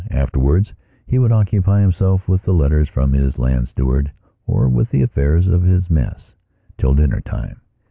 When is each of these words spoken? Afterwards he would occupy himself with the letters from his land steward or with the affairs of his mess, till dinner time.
Afterwards 0.09 0.73
he 1.05 1.19
would 1.19 1.31
occupy 1.31 1.79
himself 1.81 2.27
with 2.27 2.41
the 2.41 2.55
letters 2.55 2.89
from 2.89 3.13
his 3.13 3.37
land 3.37 3.67
steward 3.69 4.11
or 4.47 4.67
with 4.67 4.89
the 4.89 5.03
affairs 5.03 5.47
of 5.47 5.61
his 5.61 5.91
mess, 5.91 6.33
till 6.75 6.95
dinner 6.95 7.21
time. 7.21 7.61